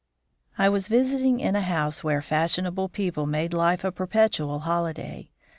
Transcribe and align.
I 0.57 0.67
was 0.67 0.87
visiting 0.87 1.39
in 1.39 1.55
a 1.55 1.61
house 1.61 2.03
where 2.03 2.23
fashionable 2.23 2.89
people 2.89 3.27
made 3.27 3.53
life 3.53 3.83
a 3.83 3.91
perpetual 3.91 4.61
holiday. 4.61 5.29